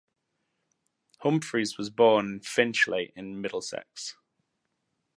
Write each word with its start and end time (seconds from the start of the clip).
Humphreys 1.19 1.77
was 1.77 1.91
born 1.91 2.25
in 2.25 2.39
Finchley 2.39 3.13
in 3.15 3.39
Middlesex. 3.39 4.17